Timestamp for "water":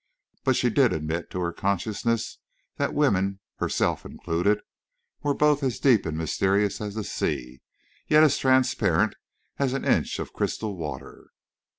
10.75-11.29